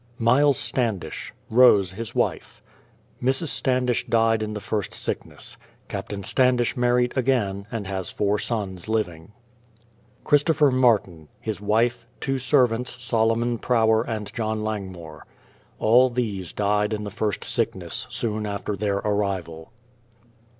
[0.17, 2.63] MYLES STANDISH; Rose his wife.
[3.21, 3.49] Mrs.
[3.49, 5.57] Standish died in the first sickness.
[5.89, 9.31] Captain Standish married again, and has four sons living.
[10.23, 15.23] CHRISTOPHER MARTIN; his wife, two servants, SOLOMON PROWER and JOHN LANGMORE.
[15.77, 19.71] All these died in the first sickness, soon after their arrival.